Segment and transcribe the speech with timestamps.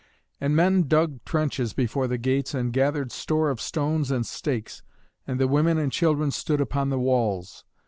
[0.39, 4.81] And men dug trenches before the gates, and gathered store of stones and stakes;
[5.27, 7.65] and the women and children stood upon the walls.